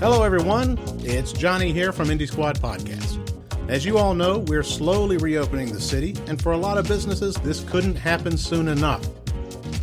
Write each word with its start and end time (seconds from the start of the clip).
Hello, 0.00 0.22
everyone. 0.22 0.78
It's 1.00 1.30
Johnny 1.30 1.74
here 1.74 1.92
from 1.92 2.08
Indie 2.08 2.26
Squad 2.26 2.58
Podcast. 2.58 3.18
As 3.68 3.84
you 3.84 3.98
all 3.98 4.14
know, 4.14 4.38
we're 4.38 4.62
slowly 4.62 5.18
reopening 5.18 5.74
the 5.74 5.80
city, 5.80 6.16
and 6.26 6.40
for 6.40 6.52
a 6.52 6.56
lot 6.56 6.78
of 6.78 6.88
businesses, 6.88 7.34
this 7.36 7.62
couldn't 7.64 7.96
happen 7.96 8.38
soon 8.38 8.68
enough. 8.68 9.06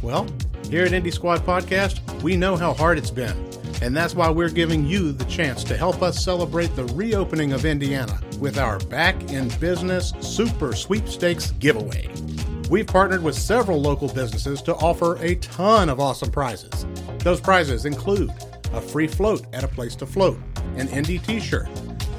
Well, 0.02 0.26
here 0.72 0.86
at 0.86 0.92
Indie 0.92 1.14
Squad 1.14 1.42
Podcast, 1.42 2.02
we 2.24 2.36
know 2.36 2.56
how 2.56 2.74
hard 2.74 2.98
it's 2.98 3.12
been, 3.12 3.38
and 3.84 3.96
that's 3.96 4.16
why 4.16 4.28
we're 4.32 4.50
giving 4.50 4.88
you 4.88 5.12
the 5.12 5.26
chance 5.26 5.64
to 5.66 5.78
help 5.78 6.02
us 6.02 6.24
celebrate 6.24 6.76
the 6.76 6.86
reopening 6.96 7.54
of 7.54 7.64
Indiana 7.64 8.20
with 8.40 8.58
our 8.58 8.80
Back 8.80 9.32
in 9.32 9.50
Business 9.60 10.14
Super 10.20 10.74
Sweepstakes 10.74 11.52
giveaway. 11.60 12.10
We've 12.72 12.88
partnered 12.88 13.22
with 13.22 13.36
several 13.36 13.80
local 13.80 14.08
businesses 14.08 14.64
to 14.64 14.74
offer 14.78 15.18
a 15.18 15.36
ton 15.36 15.90
of 15.90 16.00
awesome 16.00 16.32
prizes. 16.32 16.88
Those 17.20 17.40
prizes 17.40 17.86
include 17.86 18.32
a 18.74 18.82
free 18.82 19.08
float 19.08 19.46
at 19.54 19.64
a 19.64 19.68
place 19.68 19.96
to 19.96 20.06
float, 20.06 20.38
an 20.76 20.88
Indie 20.88 21.24
t 21.24 21.40
shirt, 21.40 21.68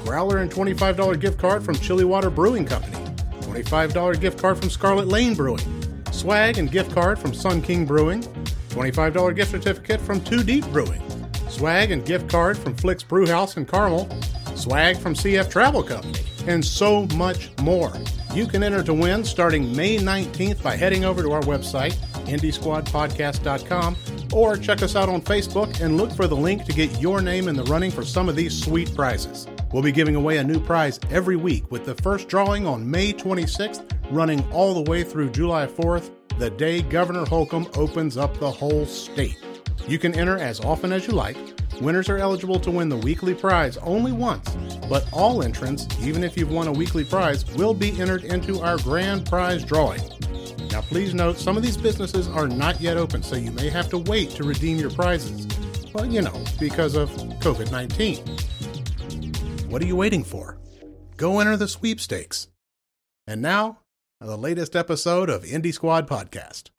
Growler 0.03 0.39
and 0.39 0.51
$25 0.51 1.19
gift 1.19 1.37
card 1.37 1.63
from 1.63 1.75
Chilly 1.75 2.05
Water 2.05 2.29
Brewing 2.29 2.65
Company, 2.65 2.97
$25 3.41 4.19
gift 4.19 4.39
card 4.39 4.57
from 4.57 4.69
Scarlet 4.69 5.07
Lane 5.07 5.35
Brewing, 5.35 6.03
swag 6.11 6.57
and 6.57 6.71
gift 6.71 6.91
card 6.93 7.19
from 7.19 7.33
Sun 7.33 7.61
King 7.61 7.85
Brewing, 7.85 8.23
$25 8.69 9.35
gift 9.35 9.51
certificate 9.51 10.01
from 10.01 10.21
Two 10.21 10.43
Deep 10.43 10.65
Brewing, 10.67 11.01
swag 11.49 11.91
and 11.91 12.05
gift 12.05 12.29
card 12.29 12.57
from 12.57 12.75
Flix 12.75 13.03
Brewhouse 13.03 13.57
in 13.57 13.65
Carmel, 13.65 14.09
swag 14.55 14.97
from 14.97 15.13
CF 15.13 15.49
Travel 15.49 15.83
Company, 15.83 16.19
and 16.47 16.63
so 16.63 17.05
much 17.15 17.49
more. 17.61 17.93
You 18.33 18.45
can 18.45 18.63
enter 18.63 18.83
to 18.83 18.93
win 18.93 19.23
starting 19.23 19.75
May 19.75 19.97
19th 19.97 20.61
by 20.61 20.75
heading 20.75 21.03
over 21.03 21.21
to 21.21 21.31
our 21.31 21.41
website, 21.41 21.93
IndieSquadPodcast.com, 22.27 23.95
or 24.33 24.57
check 24.57 24.81
us 24.81 24.95
out 24.95 25.09
on 25.09 25.21
Facebook 25.21 25.81
and 25.81 25.97
look 25.97 26.11
for 26.11 26.27
the 26.27 26.35
link 26.35 26.65
to 26.65 26.73
get 26.73 26.99
your 26.99 27.21
name 27.21 27.47
in 27.47 27.55
the 27.55 27.63
running 27.63 27.91
for 27.91 28.03
some 28.03 28.29
of 28.29 28.35
these 28.35 28.57
sweet 28.57 28.93
prizes. 28.95 29.47
We'll 29.71 29.83
be 29.83 29.91
giving 29.91 30.15
away 30.15 30.37
a 30.37 30.43
new 30.43 30.59
prize 30.59 30.99
every 31.11 31.35
week 31.35 31.69
with 31.71 31.85
the 31.85 31.95
first 31.95 32.27
drawing 32.27 32.65
on 32.65 32.89
May 32.89 33.13
26th, 33.13 33.83
running 34.11 34.43
all 34.51 34.73
the 34.73 34.89
way 34.89 35.03
through 35.03 35.29
July 35.31 35.67
4th, 35.67 36.11
the 36.37 36.49
day 36.49 36.81
Governor 36.81 37.25
Holcomb 37.25 37.67
opens 37.75 38.17
up 38.17 38.39
the 38.39 38.49
whole 38.49 38.85
state. 38.85 39.37
You 39.87 39.99
can 39.99 40.15
enter 40.15 40.37
as 40.37 40.59
often 40.61 40.91
as 40.91 41.05
you 41.05 41.13
like. 41.13 41.37
Winners 41.81 42.09
are 42.09 42.17
eligible 42.17 42.59
to 42.59 42.71
win 42.71 42.89
the 42.89 42.97
weekly 42.97 43.33
prize 43.33 43.77
only 43.77 44.11
once, 44.11 44.55
but 44.89 45.07
all 45.13 45.43
entrants, 45.43 45.87
even 46.01 46.23
if 46.23 46.37
you've 46.37 46.51
won 46.51 46.67
a 46.67 46.71
weekly 46.71 47.03
prize, 47.03 47.45
will 47.55 47.73
be 47.73 47.99
entered 47.99 48.23
into 48.23 48.59
our 48.61 48.77
grand 48.79 49.25
prize 49.25 49.63
drawing. 49.63 50.01
Now, 50.79 50.85
please 50.85 51.13
note 51.13 51.37
some 51.37 51.57
of 51.57 51.63
these 51.63 51.75
businesses 51.75 52.29
are 52.29 52.47
not 52.47 52.79
yet 52.79 52.95
open, 52.95 53.21
so 53.21 53.35
you 53.35 53.51
may 53.51 53.69
have 53.69 53.89
to 53.89 53.97
wait 53.97 54.29
to 54.31 54.45
redeem 54.45 54.77
your 54.77 54.89
prizes. 54.89 55.45
Well, 55.91 56.05
you 56.05 56.21
know, 56.21 56.41
because 56.57 56.95
of 56.95 57.09
COVID 57.41 57.69
19. 57.69 58.25
What 59.69 59.81
are 59.81 59.85
you 59.85 59.97
waiting 59.97 60.23
for? 60.23 60.57
Go 61.17 61.41
enter 61.41 61.57
the 61.57 61.67
sweepstakes. 61.67 62.47
And 63.27 63.41
now, 63.41 63.79
the 64.21 64.37
latest 64.37 64.73
episode 64.73 65.29
of 65.29 65.43
Indie 65.43 65.73
Squad 65.73 66.07
Podcast. 66.07 66.69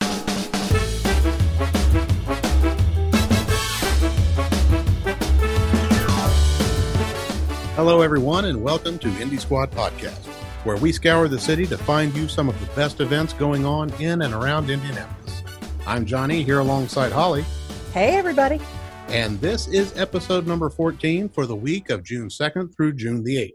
Hello, 7.77 8.01
everyone, 8.01 8.47
and 8.47 8.63
welcome 8.63 8.99
to 8.99 9.09
Indie 9.09 9.39
Squad 9.39 9.71
Podcast, 9.71 10.27
where 10.65 10.77
we 10.77 10.93
scour 10.93 11.29
the 11.29 11.39
city 11.39 11.67
to 11.67 11.79
find 11.79 12.15
you 12.15 12.29
some 12.29 12.49
of 12.49 12.59
the 12.61 12.67
best 12.75 13.01
events 13.01 13.33
going 13.33 13.65
on 13.65 13.91
in 13.95 14.23
and 14.23 14.35
around 14.35 14.71
Indianapolis. 14.71 15.43
I'm 15.87 16.05
Johnny, 16.05 16.43
here 16.43 16.59
alongside 16.61 17.13
Holly, 17.13 17.45
Hey, 17.93 18.17
everybody. 18.17 18.61
and 19.09 19.41
this 19.41 19.67
is 19.69 19.97
episode 19.99 20.47
number 20.47 20.69
14 20.71 21.29
for 21.31 21.47
the 21.47 21.57
week 21.57 21.91
of 21.91 22.03
June 22.05 22.29
2nd 22.29 22.75
through 22.77 22.93
June 22.95 23.25
the 23.25 23.37
8th. 23.37 23.51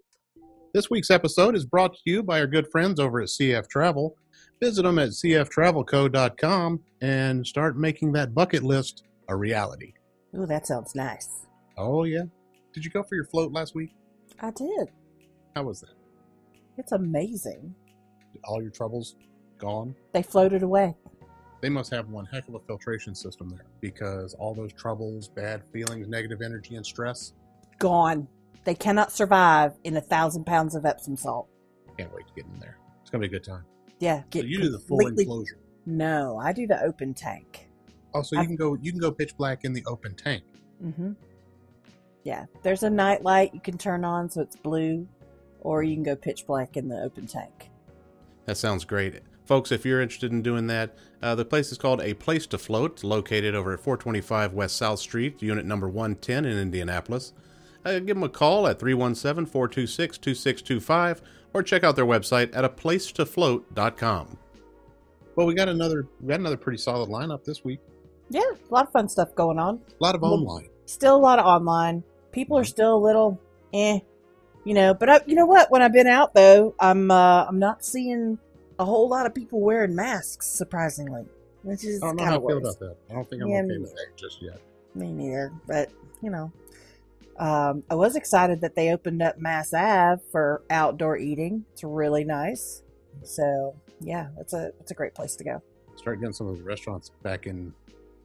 This 0.74 0.90
week's 0.90 1.12
episode 1.12 1.56
is 1.56 1.66
brought 1.66 1.94
to 1.94 2.00
you 2.06 2.24
by 2.24 2.40
our 2.40 2.48
good 2.48 2.68
friends 2.72 3.00
over 3.00 3.22
at 3.22 3.30
CF 3.30 3.68
Travel. 3.70 4.16
Visit 4.62 4.84
them 4.84 5.00
at 5.00 5.10
cftravelco.com 5.10 6.80
and 7.02 7.46
start 7.48 7.78
making 7.78 8.12
that 8.14 8.34
bucket 8.34 8.64
list 8.64 9.04
a 9.30 9.36
reality. 9.36 9.94
Ooh, 10.38 10.46
that 10.46 10.68
sounds 10.68 10.96
nice. 10.96 11.30
Oh, 11.78 12.04
yeah. 12.04 12.24
Did 12.74 12.84
you 12.84 12.92
go 12.92 13.04
for 13.04 13.16
your 13.16 13.26
float 13.26 13.54
last 13.54 13.74
week? 13.76 13.92
I 14.42 14.52
did. 14.52 14.90
How 15.56 15.64
was 15.64 15.80
that? 15.82 15.92
It's 16.78 16.92
amazing. 16.92 17.74
All 18.44 18.62
your 18.62 18.72
troubles 18.72 19.16
gone? 19.58 19.96
They 20.12 20.22
floated 20.22 20.64
away. 20.64 20.96
They 21.62 21.70
must 21.70 21.90
have 21.92 22.10
one 22.10 22.26
heck 22.26 22.48
of 22.48 22.56
a 22.56 22.60
filtration 22.60 23.16
system 23.16 23.50
there 23.50 23.66
because 23.82 24.34
all 24.36 24.54
those 24.54 24.74
troubles, 24.74 25.30
bad 25.30 25.64
feelings, 25.72 26.08
negative 26.08 26.42
energy, 26.42 26.76
and 26.76 26.86
stress. 26.86 27.34
Gone. 27.80 28.28
They 28.66 28.76
cannot 28.76 29.12
survive 29.12 29.74
in 29.84 29.98
a 29.98 30.02
thousand 30.02 30.46
pounds 30.46 30.76
of 30.76 30.86
Epsom 30.86 31.16
salt. 31.18 31.48
Can't 31.98 32.14
wait 32.14 32.28
to 32.28 32.34
get 32.34 32.46
in 32.46 32.60
there. 32.60 32.78
It's 33.02 33.10
going 33.10 33.22
to 33.22 33.28
be 33.30 33.36
a 33.36 33.40
good 33.40 33.46
time. 33.46 33.64
Yeah, 34.00 34.20
So 34.22 34.26
get 34.32 34.46
you 34.46 34.62
do 34.62 34.70
the 34.70 34.80
full 34.80 35.00
enclosure. 35.08 35.60
No, 35.86 36.38
I 36.38 36.52
do 36.52 36.68
the 36.68 36.82
open 36.84 37.14
tank. 37.14 37.70
Oh, 38.14 38.22
so 38.22 38.36
you 38.36 38.42
I've- 38.42 38.48
can 38.48 38.56
go 38.58 38.76
you 38.82 38.92
can 38.92 39.00
go 39.00 39.12
pitch 39.12 39.36
black 39.38 39.64
in 39.66 39.72
the 39.74 39.84
open 39.86 40.14
tank. 40.16 40.44
Mm-hmm. 40.84 41.14
Yeah, 42.24 42.46
there's 42.64 42.84
a 42.84 42.90
night 42.90 43.24
light 43.24 43.54
you 43.54 43.60
can 43.62 43.78
turn 43.78 44.04
on 44.04 44.30
so 44.30 44.42
it's 44.42 44.56
blue, 44.56 45.08
or 45.66 45.82
you 45.82 45.96
can 45.96 46.04
go 46.04 46.16
pitch 46.16 46.46
black 46.46 46.78
in 46.78 46.88
the 46.88 47.02
open 47.02 47.26
tank. 47.26 47.72
That 48.46 48.58
sounds 48.58 48.86
great. 48.86 49.22
Folks, 49.46 49.72
if 49.72 49.86
you're 49.86 50.02
interested 50.02 50.32
in 50.32 50.42
doing 50.42 50.68
that, 50.68 50.96
uh, 51.22 51.34
the 51.34 51.46
place 51.46 51.72
is 51.72 51.78
called 51.78 52.02
A 52.02 52.14
Place 52.14 52.46
to 52.48 52.58
Float, 52.58 53.04
located 53.04 53.56
over 53.56 53.74
at 53.74 53.80
425 53.80 54.54
West 54.54 54.78
South 54.78 55.00
Street, 55.00 55.42
unit 55.42 55.66
number 55.66 55.90
110 55.90 56.46
in 56.46 56.58
Indianapolis. 56.58 57.34
Uh, 57.84 58.00
give 58.00 58.16
them 58.16 58.24
a 58.24 58.30
call 58.30 58.68
at 58.68 58.80
317 58.80 59.46
426 59.46 60.18
2625 60.18 61.22
or 61.54 61.64
check 61.64 61.84
out 61.84 61.96
their 61.96 62.06
website 62.06 62.56
at 62.56 62.64
aplacetofloat.com. 62.64 64.38
Well, 65.36 65.48
we 65.48 65.54
got 65.54 65.70
another 65.70 66.08
we 66.22 66.30
got 66.30 66.40
another 66.40 66.58
pretty 66.58 66.78
solid 66.78 67.10
lineup 67.10 67.44
this 67.44 67.64
week. 67.64 67.80
Yeah, 68.30 68.42
a 68.42 68.74
lot 68.74 68.88
of 68.88 68.92
fun 68.92 69.08
stuff 69.10 69.36
going 69.36 69.60
on. 69.60 69.76
A 69.76 70.04
lot 70.04 70.16
of 70.16 70.24
online. 70.24 70.70
Still 70.86 71.16
a 71.16 71.18
lot 71.18 71.40
of 71.40 71.46
online. 71.46 72.04
People 72.32 72.58
are 72.58 72.64
still 72.64 72.96
a 72.96 73.04
little 73.04 73.40
eh, 73.74 74.00
you 74.66 74.74
know. 74.74 74.94
But 74.94 75.10
I, 75.10 75.20
you 75.26 75.36
know 75.36 75.46
what? 75.46 75.72
When 75.72 75.82
I've 75.82 75.94
been 75.94 76.08
out 76.08 76.34
though, 76.34 76.76
I'm 76.80 77.10
uh, 77.10 77.46
I'm 77.46 77.60
not 77.60 77.86
seeing 77.86 78.38
a 78.78 78.84
whole 78.84 79.08
lot 79.08 79.26
of 79.26 79.34
people 79.34 79.62
wearing 79.62 79.96
masks. 79.96 80.48
Surprisingly, 80.48 81.26
which 81.64 81.86
is 81.86 82.04
I 82.04 82.08
don't 82.08 82.18
know 82.18 82.24
kind 82.24 82.32
how 82.34 82.38
of 82.40 82.44
I 82.44 82.48
feel 82.48 82.58
about 82.58 82.80
that. 82.80 82.96
I 83.10 83.14
don't 83.14 83.30
think 83.30 83.42
I'm 83.44 83.48
Yeah, 83.50 83.62
okay 83.62 83.78
with 83.78 83.96
that 83.96 84.18
just 84.18 84.42
yet. 84.42 84.60
Me 84.94 85.12
neither. 85.12 85.54
But 85.68 85.90
you 86.22 86.30
know, 86.30 86.52
um, 87.38 87.84
I 87.90 87.96
was 87.96 88.16
excited 88.16 88.62
that 88.62 88.76
they 88.76 88.92
opened 88.92 89.22
up 89.22 89.38
Mass 89.40 89.74
Ave 89.74 90.22
for 90.32 90.64
outdoor 90.70 91.18
eating. 91.18 91.66
It's 91.74 91.84
really 91.84 92.24
nice. 92.26 92.84
So 93.24 93.76
yeah, 94.02 94.28
it's 94.40 94.54
a 94.54 94.72
it's 94.82 94.92
a 94.92 94.96
great 94.96 95.14
place 95.14 95.36
to 95.38 95.44
go. 95.44 95.62
Start 95.96 96.20
getting 96.20 96.34
some 96.34 96.48
of 96.48 96.58
the 96.58 96.64
restaurants 96.64 97.12
back 97.24 97.48
in 97.48 97.74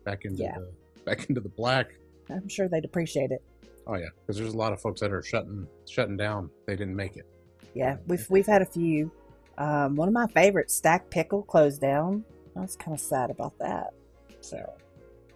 back 0.05 0.25
into 0.25 0.43
Yeah. 0.43 0.59
the 0.59 0.73
back 1.05 1.29
into 1.29 1.41
the 1.41 1.49
black. 1.49 1.95
I'm 2.29 2.49
sure 2.49 2.69
they'd 2.69 2.85
appreciate 2.85 3.31
it. 3.31 3.43
Oh 3.87 3.97
yeah, 3.97 4.09
because 4.21 4.39
there's 4.39 4.55
a 4.55 4.57
lot 4.57 4.73
of 4.73 4.81
folks 4.81 5.01
that 5.01 5.13
are 5.13 5.23
shutting 5.23 5.67
shutting 5.89 6.17
down. 6.17 6.51
They 6.67 6.77
didn't 6.77 6.97
make 6.97 7.17
it. 7.17 7.27
Yeah, 7.75 7.97
we've 8.07 8.29
we've 8.31 8.47
had 8.47 8.63
a 8.63 8.67
few. 8.67 9.11
Um, 9.59 9.97
one 9.97 10.09
of 10.09 10.15
my 10.15 10.27
favorites, 10.29 10.75
Stacked 10.75 11.11
Pickle, 11.11 11.43
closed 11.43 11.81
down. 11.81 12.25
I 12.57 12.61
was 12.61 12.77
kind 12.77 12.95
of 12.95 13.01
sad 13.01 13.31
about 13.31 13.59
that. 13.59 13.93
So, 14.41 14.73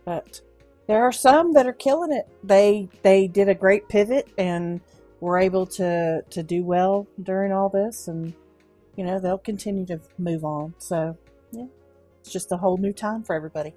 but 0.05 0.41
there 0.87 1.03
are 1.03 1.13
some 1.13 1.53
that 1.55 1.67
are 1.67 1.73
killing 1.73 2.13
it. 2.13 2.29
They 2.43 2.89
they 3.03 3.27
did 3.27 3.49
a 3.49 3.55
great 3.55 3.89
pivot 3.89 4.29
and 4.39 4.81
were 5.21 5.39
able 5.39 5.67
to 5.67 6.23
to 6.29 6.43
do 6.43 6.63
well 6.63 7.07
during 7.23 7.53
all 7.53 7.69
this, 7.69 8.09
and 8.09 8.35
you 8.97 9.05
know 9.05 9.19
they'll 9.19 9.39
continue 9.39 9.87
to 9.87 10.01
move 10.19 10.45
on. 10.45 10.75
So, 10.79 11.17
yeah, 11.53 11.67
it's 12.21 12.33
just 12.33 12.53
a 12.53 12.57
whole 12.57 12.77
new 12.77 12.93
time 12.93 13.23
for 13.23 13.35
everybody. 13.35 13.75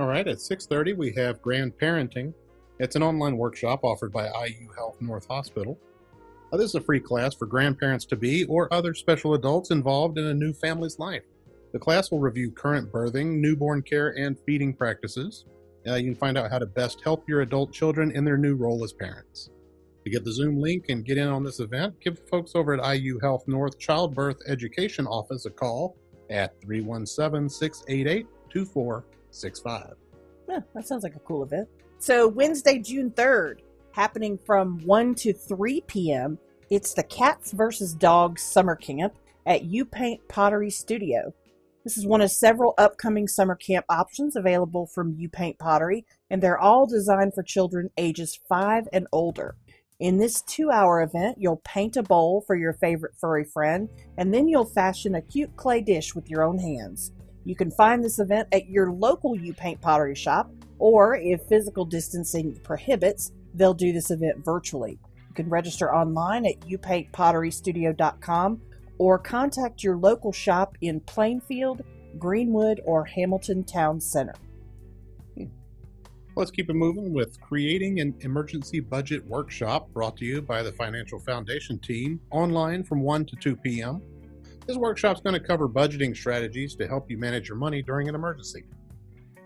All 0.00 0.06
right, 0.06 0.26
at 0.26 0.40
6:30 0.40 0.96
we 0.96 1.12
have 1.12 1.42
Grandparenting. 1.42 2.32
It's 2.78 2.96
an 2.96 3.02
online 3.02 3.36
workshop 3.36 3.80
offered 3.84 4.10
by 4.10 4.28
IU 4.28 4.72
Health 4.74 4.96
North 5.02 5.26
Hospital. 5.26 5.78
This 6.52 6.70
is 6.70 6.74
a 6.76 6.80
free 6.80 7.00
class 7.00 7.34
for 7.34 7.44
grandparents 7.44 8.06
to 8.06 8.16
be 8.16 8.44
or 8.44 8.72
other 8.72 8.94
special 8.94 9.34
adults 9.34 9.70
involved 9.70 10.16
in 10.16 10.24
a 10.24 10.32
new 10.32 10.54
family's 10.54 10.98
life. 10.98 11.24
The 11.72 11.78
class 11.78 12.10
will 12.10 12.18
review 12.18 12.50
current 12.50 12.90
birthing, 12.90 13.40
newborn 13.40 13.82
care, 13.82 14.18
and 14.18 14.38
feeding 14.46 14.72
practices. 14.72 15.44
Uh, 15.86 15.96
you 15.96 16.12
can 16.12 16.18
find 16.18 16.38
out 16.38 16.50
how 16.50 16.58
to 16.58 16.64
best 16.64 17.02
help 17.04 17.28
your 17.28 17.42
adult 17.42 17.70
children 17.70 18.10
in 18.12 18.24
their 18.24 18.38
new 18.38 18.54
role 18.54 18.82
as 18.82 18.94
parents. 18.94 19.50
To 20.04 20.10
get 20.10 20.24
the 20.24 20.32
Zoom 20.32 20.58
link 20.62 20.86
and 20.88 21.04
get 21.04 21.18
in 21.18 21.28
on 21.28 21.44
this 21.44 21.60
event, 21.60 22.00
give 22.00 22.16
the 22.16 22.22
folks 22.22 22.52
over 22.54 22.72
at 22.72 22.96
IU 22.96 23.18
Health 23.18 23.46
North 23.46 23.78
Childbirth 23.78 24.38
Education 24.48 25.06
Office 25.06 25.44
a 25.44 25.50
call 25.50 25.98
at 26.30 26.58
317 26.62 27.50
688 27.50 28.26
2465. 29.32 29.96
Yeah, 30.48 30.60
that 30.74 30.86
sounds 30.86 31.02
like 31.02 31.16
a 31.16 31.20
cool 31.20 31.42
event. 31.44 31.68
So, 31.98 32.28
Wednesday, 32.28 32.78
June 32.78 33.10
3rd, 33.10 33.60
happening 33.92 34.38
from 34.38 34.78
1 34.84 35.14
to 35.16 35.32
3 35.32 35.82
p.m., 35.86 36.38
it's 36.70 36.94
the 36.94 37.02
Cats 37.02 37.52
versus 37.52 37.94
Dogs 37.94 38.42
Summer 38.42 38.76
Camp 38.76 39.14
at 39.46 39.64
U 39.64 39.84
Paint 39.84 40.26
Pottery 40.28 40.70
Studio. 40.70 41.34
This 41.82 41.96
is 41.96 42.06
one 42.06 42.20
of 42.20 42.30
several 42.30 42.74
upcoming 42.78 43.26
summer 43.26 43.56
camp 43.56 43.86
options 43.88 44.36
available 44.36 44.86
from 44.86 45.14
U 45.18 45.28
Paint 45.28 45.58
Pottery, 45.58 46.04
and 46.28 46.42
they're 46.42 46.58
all 46.58 46.86
designed 46.86 47.34
for 47.34 47.42
children 47.42 47.90
ages 47.96 48.38
5 48.48 48.88
and 48.92 49.06
older. 49.12 49.56
In 49.98 50.18
this 50.18 50.42
two 50.42 50.70
hour 50.70 51.02
event, 51.02 51.36
you'll 51.38 51.60
paint 51.64 51.96
a 51.96 52.02
bowl 52.02 52.42
for 52.46 52.56
your 52.56 52.72
favorite 52.72 53.14
furry 53.20 53.44
friend, 53.44 53.88
and 54.16 54.32
then 54.32 54.48
you'll 54.48 54.64
fashion 54.64 55.14
a 55.14 55.22
cute 55.22 55.56
clay 55.56 55.80
dish 55.80 56.14
with 56.14 56.30
your 56.30 56.42
own 56.42 56.58
hands. 56.58 57.12
You 57.44 57.56
can 57.56 57.70
find 57.70 58.04
this 58.04 58.18
event 58.18 58.48
at 58.52 58.68
your 58.68 58.92
local 58.92 59.36
U 59.36 59.54
Paint 59.54 59.80
Pottery 59.80 60.14
shop, 60.14 60.50
or 60.78 61.16
if 61.16 61.42
physical 61.42 61.84
distancing 61.84 62.58
prohibits, 62.62 63.32
they'll 63.54 63.74
do 63.74 63.92
this 63.92 64.10
event 64.10 64.44
virtually. 64.44 64.98
You 65.28 65.34
can 65.34 65.48
register 65.48 65.94
online 65.94 66.46
at 66.46 66.60
upaintpotterystudio.com 66.60 68.60
or 68.98 69.18
contact 69.18 69.82
your 69.82 69.96
local 69.96 70.32
shop 70.32 70.76
in 70.80 71.00
Plainfield, 71.00 71.82
Greenwood, 72.18 72.80
or 72.84 73.04
Hamilton 73.04 73.64
Town 73.64 74.00
Center. 74.00 74.34
Let's 76.36 76.50
keep 76.50 76.70
it 76.70 76.74
moving 76.74 77.12
with 77.12 77.40
creating 77.40 78.00
an 78.00 78.14
emergency 78.20 78.80
budget 78.80 79.26
workshop 79.26 79.92
brought 79.92 80.16
to 80.18 80.24
you 80.24 80.40
by 80.40 80.62
the 80.62 80.72
Financial 80.72 81.18
Foundation 81.18 81.78
team 81.78 82.20
online 82.30 82.84
from 82.84 83.02
1 83.02 83.26
to 83.26 83.36
2 83.36 83.56
p.m. 83.56 84.00
This 84.66 84.76
workshop 84.76 85.16
is 85.16 85.22
going 85.22 85.34
to 85.34 85.40
cover 85.40 85.68
budgeting 85.68 86.16
strategies 86.16 86.76
to 86.76 86.86
help 86.86 87.10
you 87.10 87.18
manage 87.18 87.48
your 87.48 87.56
money 87.56 87.82
during 87.82 88.08
an 88.08 88.14
emergency. 88.14 88.64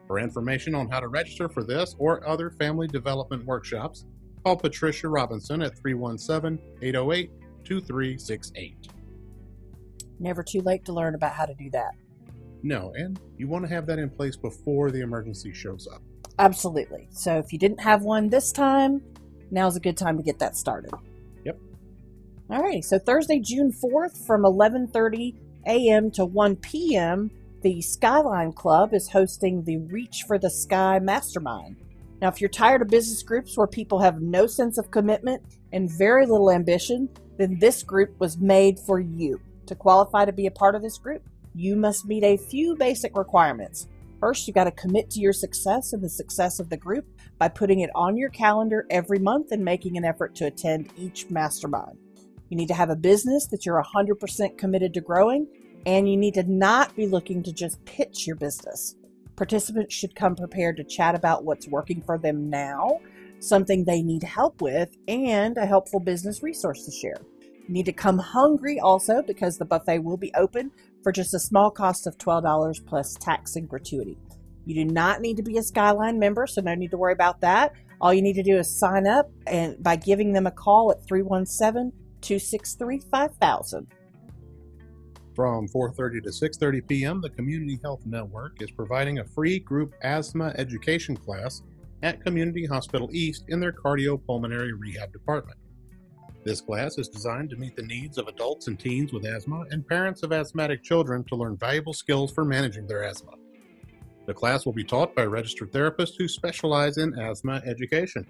For 0.06 0.18
information 0.18 0.74
on 0.74 0.90
how 0.90 1.00
to 1.00 1.08
register 1.08 1.48
for 1.48 1.64
this 1.64 1.94
or 1.98 2.26
other 2.28 2.50
family 2.50 2.86
development 2.86 3.44
workshops, 3.44 4.04
call 4.44 4.56
Patricia 4.56 5.08
Robinson 5.08 5.62
at 5.62 5.78
317 5.78 6.58
808 6.82 7.30
2368. 7.64 8.88
Never 10.20 10.42
too 10.42 10.60
late 10.60 10.84
to 10.84 10.92
learn 10.92 11.14
about 11.14 11.32
how 11.32 11.46
to 11.46 11.54
do 11.54 11.70
that. 11.70 11.92
No, 12.62 12.92
and 12.94 13.18
you 13.36 13.48
want 13.48 13.64
to 13.64 13.68
have 13.68 13.86
that 13.86 13.98
in 13.98 14.10
place 14.10 14.36
before 14.36 14.90
the 14.90 15.00
emergency 15.00 15.52
shows 15.52 15.88
up. 15.90 16.02
Absolutely. 16.38 17.08
So 17.10 17.38
if 17.38 17.52
you 17.52 17.58
didn't 17.58 17.80
have 17.80 18.02
one 18.02 18.28
this 18.28 18.52
time, 18.52 19.02
now's 19.50 19.76
a 19.76 19.80
good 19.80 19.96
time 19.96 20.16
to 20.16 20.22
get 20.22 20.38
that 20.38 20.56
started. 20.56 20.92
All 22.50 22.62
right. 22.62 22.84
So 22.84 22.98
Thursday, 22.98 23.40
June 23.40 23.72
4th 23.72 24.26
from 24.26 24.42
11:30 24.42 25.34
a.m. 25.66 26.10
to 26.10 26.26
1 26.26 26.56
p.m., 26.56 27.30
the 27.62 27.80
Skyline 27.80 28.52
Club 28.52 28.92
is 28.92 29.08
hosting 29.08 29.64
the 29.64 29.78
Reach 29.78 30.24
for 30.26 30.38
the 30.38 30.50
Sky 30.50 30.98
Mastermind. 30.98 31.76
Now, 32.20 32.28
if 32.28 32.40
you're 32.40 32.50
tired 32.50 32.82
of 32.82 32.88
business 32.88 33.22
groups 33.22 33.56
where 33.56 33.66
people 33.66 33.98
have 34.00 34.20
no 34.20 34.46
sense 34.46 34.76
of 34.76 34.90
commitment 34.90 35.42
and 35.72 35.90
very 35.90 36.26
little 36.26 36.50
ambition, 36.50 37.08
then 37.38 37.58
this 37.58 37.82
group 37.82 38.14
was 38.20 38.36
made 38.36 38.78
for 38.78 39.00
you. 39.00 39.40
To 39.66 39.74
qualify 39.74 40.26
to 40.26 40.32
be 40.32 40.46
a 40.46 40.50
part 40.50 40.74
of 40.74 40.82
this 40.82 40.98
group, 40.98 41.22
you 41.54 41.76
must 41.76 42.04
meet 42.04 42.22
a 42.22 42.36
few 42.36 42.76
basic 42.76 43.16
requirements. 43.16 43.88
First, 44.20 44.46
you 44.46 44.52
got 44.52 44.64
to 44.64 44.70
commit 44.70 45.10
to 45.10 45.20
your 45.20 45.32
success 45.32 45.94
and 45.94 46.02
the 46.02 46.08
success 46.08 46.60
of 46.60 46.68
the 46.68 46.76
group 46.76 47.06
by 47.38 47.48
putting 47.48 47.80
it 47.80 47.90
on 47.94 48.16
your 48.16 48.30
calendar 48.30 48.86
every 48.90 49.18
month 49.18 49.52
and 49.52 49.64
making 49.64 49.96
an 49.96 50.04
effort 50.04 50.34
to 50.36 50.46
attend 50.46 50.92
each 50.96 51.30
mastermind. 51.30 52.03
You 52.54 52.58
need 52.58 52.68
to 52.68 52.74
have 52.74 52.90
a 52.90 52.94
business 52.94 53.48
that 53.48 53.66
you're 53.66 53.82
100% 53.82 54.56
committed 54.56 54.94
to 54.94 55.00
growing, 55.00 55.48
and 55.86 56.08
you 56.08 56.16
need 56.16 56.34
to 56.34 56.44
not 56.44 56.94
be 56.94 57.04
looking 57.04 57.42
to 57.42 57.52
just 57.52 57.84
pitch 57.84 58.28
your 58.28 58.36
business. 58.36 58.94
Participants 59.34 59.92
should 59.92 60.14
come 60.14 60.36
prepared 60.36 60.76
to 60.76 60.84
chat 60.84 61.16
about 61.16 61.44
what's 61.44 61.66
working 61.66 62.00
for 62.00 62.16
them 62.16 62.48
now, 62.48 63.00
something 63.40 63.84
they 63.84 64.04
need 64.04 64.22
help 64.22 64.62
with, 64.62 64.96
and 65.08 65.58
a 65.58 65.66
helpful 65.66 65.98
business 65.98 66.44
resource 66.44 66.84
to 66.84 66.92
share. 66.92 67.16
You 67.66 67.74
need 67.74 67.86
to 67.86 67.92
come 67.92 68.18
hungry 68.18 68.78
also 68.78 69.20
because 69.20 69.58
the 69.58 69.64
buffet 69.64 69.98
will 69.98 70.16
be 70.16 70.32
open 70.36 70.70
for 71.02 71.10
just 71.10 71.34
a 71.34 71.40
small 71.40 71.72
cost 71.72 72.06
of 72.06 72.18
$12 72.18 72.86
plus 72.86 73.16
tax 73.16 73.56
and 73.56 73.68
gratuity. 73.68 74.16
You 74.64 74.76
do 74.76 74.84
not 74.84 75.20
need 75.20 75.38
to 75.38 75.42
be 75.42 75.58
a 75.58 75.62
Skyline 75.64 76.20
member, 76.20 76.46
so 76.46 76.60
no 76.60 76.76
need 76.76 76.92
to 76.92 76.98
worry 76.98 77.14
about 77.14 77.40
that. 77.40 77.72
All 78.00 78.14
you 78.14 78.22
need 78.22 78.34
to 78.34 78.44
do 78.44 78.58
is 78.58 78.78
sign 78.78 79.08
up 79.08 79.28
and 79.44 79.82
by 79.82 79.96
giving 79.96 80.34
them 80.34 80.46
a 80.46 80.52
call 80.52 80.92
at 80.92 81.04
317 81.04 81.92
263 82.24 83.00
5000. 83.10 83.86
From 85.34 85.68
4:30 85.68 86.22
to 86.22 86.30
6:30 86.30 86.88
p.m., 86.88 87.20
the 87.20 87.28
Community 87.30 87.78
Health 87.82 88.00
Network 88.06 88.62
is 88.62 88.70
providing 88.70 89.18
a 89.18 89.24
free 89.24 89.58
group 89.58 89.94
asthma 90.02 90.54
education 90.56 91.16
class 91.16 91.62
at 92.02 92.24
Community 92.24 92.64
Hospital 92.64 93.10
East 93.12 93.44
in 93.48 93.60
their 93.60 93.72
cardiopulmonary 93.72 94.72
rehab 94.78 95.12
department. 95.12 95.58
This 96.44 96.60
class 96.60 96.98
is 96.98 97.08
designed 97.08 97.50
to 97.50 97.56
meet 97.56 97.74
the 97.74 97.82
needs 97.82 98.16
of 98.16 98.28
adults 98.28 98.68
and 98.68 98.78
teens 98.78 99.12
with 99.12 99.26
asthma 99.26 99.64
and 99.70 99.86
parents 99.86 100.22
of 100.22 100.32
asthmatic 100.32 100.82
children 100.82 101.24
to 101.24 101.36
learn 101.36 101.56
valuable 101.56 101.94
skills 101.94 102.32
for 102.32 102.44
managing 102.44 102.86
their 102.86 103.02
asthma. 103.02 103.32
The 104.26 104.34
class 104.34 104.64
will 104.64 104.72
be 104.72 104.84
taught 104.84 105.14
by 105.14 105.24
registered 105.24 105.72
therapists 105.72 106.16
who 106.16 106.28
specialize 106.28 106.96
in 106.96 107.18
asthma 107.18 107.60
education. 107.66 108.26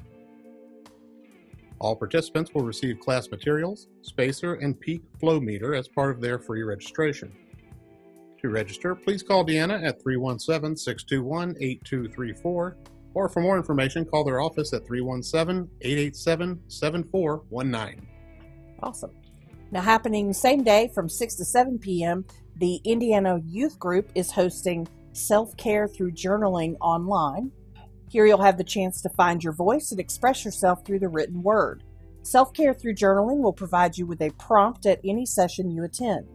All 1.80 1.96
participants 1.96 2.52
will 2.54 2.64
receive 2.64 3.00
class 3.00 3.30
materials, 3.30 3.88
spacer, 4.02 4.54
and 4.54 4.78
peak 4.78 5.02
flow 5.18 5.40
meter 5.40 5.74
as 5.74 5.88
part 5.88 6.14
of 6.14 6.20
their 6.20 6.38
free 6.38 6.62
registration. 6.62 7.32
To 8.40 8.50
register, 8.50 8.94
please 8.94 9.22
call 9.22 9.44
Deanna 9.44 9.82
at 9.86 10.02
317 10.02 10.76
621 10.76 11.56
8234, 11.60 12.76
or 13.14 13.28
for 13.28 13.40
more 13.40 13.56
information, 13.56 14.04
call 14.04 14.24
their 14.24 14.40
office 14.40 14.72
at 14.72 14.86
317 14.86 15.68
887 15.80 16.60
7419. 16.68 18.06
Awesome. 18.82 19.10
Now, 19.70 19.80
happening 19.80 20.32
same 20.32 20.62
day 20.62 20.90
from 20.94 21.08
6 21.08 21.34
to 21.36 21.44
7 21.44 21.78
p.m., 21.78 22.24
the 22.56 22.80
Indiana 22.84 23.40
Youth 23.46 23.78
Group 23.78 24.10
is 24.14 24.30
hosting 24.30 24.86
Self 25.12 25.56
Care 25.56 25.88
Through 25.88 26.12
Journaling 26.12 26.76
online. 26.80 27.50
Here 28.14 28.26
you'll 28.26 28.42
have 28.42 28.58
the 28.58 28.62
chance 28.62 29.02
to 29.02 29.08
find 29.08 29.42
your 29.42 29.52
voice 29.52 29.90
and 29.90 29.98
express 29.98 30.44
yourself 30.44 30.86
through 30.86 31.00
the 31.00 31.08
written 31.08 31.42
word. 31.42 31.82
Self 32.22 32.52
Care 32.54 32.72
Through 32.72 32.94
Journaling 32.94 33.40
will 33.40 33.52
provide 33.52 33.98
you 33.98 34.06
with 34.06 34.22
a 34.22 34.30
prompt 34.38 34.86
at 34.86 35.00
any 35.02 35.26
session 35.26 35.72
you 35.72 35.82
attend. 35.82 36.28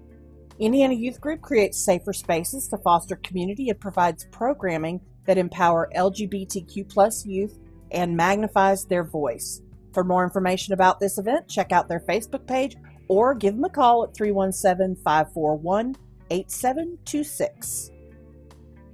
Indiana 0.60 0.94
Youth 0.94 1.22
Group 1.22 1.40
creates 1.40 1.82
safer 1.82 2.12
spaces 2.12 2.68
to 2.68 2.78
foster 2.80 3.16
community 3.16 3.70
and 3.70 3.80
provides 3.80 4.28
programming 4.30 5.00
that 5.24 5.38
empower 5.38 5.90
LGBTQ 5.96 7.26
youth 7.26 7.58
and 7.92 8.18
magnifies 8.18 8.84
their 8.84 9.06
voice. 9.06 9.62
For 9.94 10.04
more 10.04 10.26
information 10.26 10.74
about 10.74 11.00
this 11.00 11.18
event, 11.18 11.48
check 11.48 11.72
out 11.72 11.88
their 11.88 12.02
Facebook 12.02 12.46
page 12.46 12.76
or 13.08 13.34
give 13.34 13.56
them 13.56 13.64
a 13.64 13.70
call 13.70 14.04
at 14.04 14.14
317 14.14 15.02
541 15.02 15.96
8726. 16.30 17.92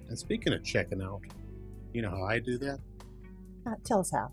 And 0.07 0.19
speaking 0.19 0.53
of 0.53 0.63
checking 0.63 1.01
out, 1.01 1.21
you 1.95 2.01
know 2.01 2.09
how 2.09 2.23
I 2.23 2.39
do 2.39 2.57
that? 2.57 2.79
Uh, 3.65 3.75
tell 3.85 4.01
us 4.01 4.11
how. 4.11 4.29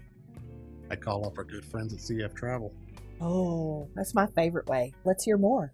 I 0.91 0.97
call 0.97 1.25
up 1.27 1.39
our 1.39 1.45
good 1.45 1.65
friends 1.65 1.95
at 1.95 2.01
CF 2.01 2.35
Travel. 2.35 2.75
Oh, 3.21 3.89
that's 3.95 4.15
my 4.15 4.27
favorite 4.27 4.67
way. 4.67 4.93
Let's 5.05 5.25
hear 5.25 5.39
more. 5.39 5.73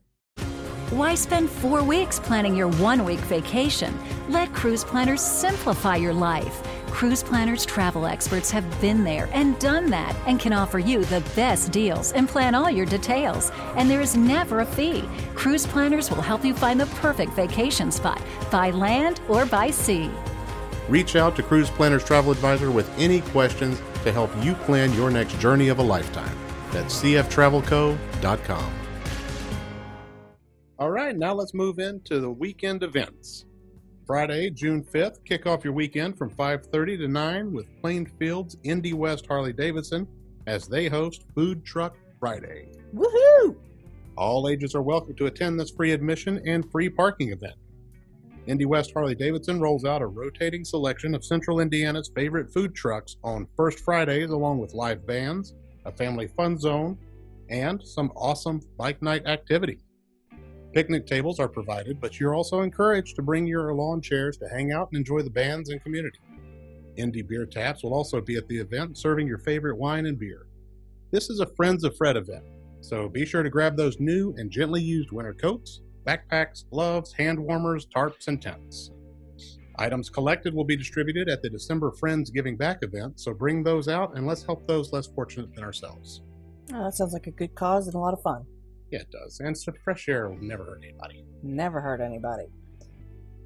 Why 0.90 1.14
spend 1.14 1.50
four 1.50 1.83
weeks 1.83 2.21
planning 2.21 2.54
your 2.54 2.68
one 2.68 3.04
week 3.04 3.21
vacation? 3.21 3.99
Let 4.28 4.52
Cruise 4.52 4.85
Planners 4.85 5.21
simplify 5.21 5.97
your 5.97 6.14
life. 6.14 6.62
Cruise 6.87 7.23
Planners 7.23 7.64
travel 7.64 8.07
experts 8.07 8.50
have 8.50 8.80
been 8.80 9.04
there 9.04 9.28
and 9.33 9.59
done 9.59 9.90
that 9.90 10.16
and 10.26 10.40
can 10.40 10.52
offer 10.52 10.78
you 10.78 11.04
the 11.04 11.21
best 11.37 11.73
deals 11.73 12.12
and 12.12 12.28
plan 12.28 12.54
all 12.54 12.71
your 12.71 12.87
details. 12.87 13.50
And 13.76 13.90
there 13.90 14.00
is 14.00 14.16
never 14.16 14.61
a 14.61 14.66
fee. 14.66 15.04
Cruise 15.35 15.66
Planners 15.66 16.11
will 16.11 16.23
help 16.23 16.45
you 16.45 16.54
find 16.54 16.80
the 16.80 16.87
perfect 16.87 17.33
vacation 17.33 17.90
spot 17.90 18.21
by 18.50 18.71
land 18.71 19.21
or 19.28 19.47
by 19.47 19.71
sea. 19.71 20.11
Reach 20.88 21.16
out 21.16 21.37
to 21.37 21.42
Cruise 21.42 21.68
Planners 21.68 22.02
Travel 22.02 22.33
Advisor 22.33 22.71
with 22.71 22.90
any 22.99 23.21
questions 23.21 23.80
to 24.04 24.12
help 24.12 24.30
you 24.42 24.54
plan 24.54 24.92
your 24.95 25.11
next 25.11 25.38
journey 25.38 25.68
of 25.68 25.78
a 25.78 25.83
lifetime. 25.83 26.35
That's 26.71 27.02
cftravelco.com. 27.02 28.75
All 30.78 30.90
right, 30.90 31.16
now 31.16 31.35
let's 31.35 31.54
move 31.54 31.78
into 31.78 32.21
the 32.21 32.30
weekend 32.30 32.83
events. 32.83 33.45
Friday, 34.07 34.49
June 34.49 34.83
5th, 34.83 35.23
kick 35.26 35.45
off 35.45 35.64
your 35.64 35.75
weekend 35.75 36.16
from 36.16 36.30
5:30 36.30 36.97
to 36.97 37.09
9 37.09 37.52
with 37.52 37.66
Plainfield's 37.83 38.57
Indy 38.62 38.95
West 38.95 39.26
Harley 39.26 39.52
Davidson 39.52 40.07
as 40.47 40.66
they 40.66 40.88
host 40.88 41.25
Food 41.35 41.64
Truck 41.64 41.97
Friday. 42.18 42.68
Woohoo! 42.95 43.57
All 44.16 44.49
ages 44.49 44.75
are 44.75 44.83
welcome 44.83 45.14
to 45.16 45.26
attend 45.26 45.61
this 45.61 45.71
free 45.71 45.92
admission 45.92 46.40
and 46.47 46.71
free 46.71 46.88
parking 46.88 47.33
event. 47.33 47.57
Indy 48.49 48.64
West 48.64 48.93
Harley 48.95 49.14
Davidson 49.14 49.61
rolls 49.61 49.85
out 49.85 50.00
a 50.00 50.07
rotating 50.07 50.64
selection 50.64 51.14
of 51.14 51.23
Central 51.23 51.61
Indiana's 51.61 52.11
favorite 52.14 52.50
food 52.50 52.75
trucks 52.75 53.19
on 53.23 53.47
First 53.55 53.81
Fridays, 53.81 54.31
along 54.31 54.59
with 54.59 54.73
live 54.73 55.07
bands, 55.07 55.55
a 55.85 55.93
family 55.93 56.28
fun 56.28 56.59
zone, 56.59 56.97
and 57.50 57.87
some 57.87 58.11
awesome 58.17 58.62
bike 58.78 59.02
night 59.02 59.26
activity. 59.26 59.81
Picnic 60.73 61.07
tables 61.07 61.38
are 61.38 61.49
provided, 61.49 62.00
but 62.00 62.19
you're 62.19 62.35
also 62.35 62.62
encouraged 62.62 63.17
to 63.17 63.23
bring 63.23 63.47
your 63.47 63.75
lawn 63.75 64.00
chairs 64.00 64.38
to 64.38 64.49
hang 64.49 64.73
out 64.73 64.88
and 64.93 64.99
enjoy 64.99 65.21
the 65.21 65.28
bands 65.28 65.69
and 65.69 65.83
community. 65.83 66.19
Indy 66.97 67.21
Beer 67.21 67.45
Taps 67.45 67.83
will 67.83 67.93
also 67.93 68.19
be 68.19 68.37
at 68.37 68.49
the 68.49 68.57
event 68.57 68.97
serving 68.97 69.26
your 69.26 69.38
favorite 69.38 69.76
wine 69.76 70.07
and 70.07 70.19
beer. 70.19 70.47
This 71.11 71.28
is 71.28 71.40
a 71.40 71.47
Friends 71.55 71.85
of 71.85 71.95
Fred 71.99 72.17
event, 72.17 72.45
so 72.81 73.11
be 73.11 73.26
sure 73.26 73.43
to 73.43 73.50
grab 73.50 73.76
those 73.76 74.00
new 74.00 74.35
and 74.38 74.50
gently 74.50 74.81
used 74.81 75.12
winter 75.12 75.35
coats, 75.35 75.83
backpacks, 76.08 76.64
gloves, 76.70 77.12
hand 77.12 77.38
warmers, 77.38 77.86
tarps, 77.86 78.28
and 78.28 78.40
tents. 78.40 78.90
Items 79.78 80.08
collected 80.08 80.54
will 80.54 80.64
be 80.64 80.76
distributed 80.76 81.28
at 81.28 81.42
the 81.42 81.50
December 81.50 81.92
Friends 81.92 82.30
Giving 82.30 82.56
Back 82.56 82.78
event, 82.82 83.20
so 83.20 83.34
bring 83.34 83.62
those 83.62 83.88
out 83.88 84.16
and 84.16 84.26
let's 84.26 84.42
help 84.42 84.66
those 84.66 84.92
less 84.92 85.06
fortunate 85.06 85.54
than 85.54 85.62
ourselves. 85.62 86.22
Oh, 86.72 86.84
that 86.84 86.94
sounds 86.94 87.12
like 87.12 87.26
a 87.26 87.30
good 87.30 87.54
cause 87.54 87.86
and 87.86 87.94
a 87.94 87.98
lot 87.98 88.14
of 88.14 88.22
fun. 88.22 88.44
Yeah, 88.90 89.00
it 89.00 89.10
does. 89.10 89.40
And 89.40 89.56
some 89.56 89.74
fresh 89.84 90.08
air 90.08 90.30
will 90.30 90.38
never 90.40 90.64
hurt 90.64 90.82
anybody. 90.82 91.24
Never 91.42 91.80
hurt 91.80 92.00
anybody. 92.00 92.46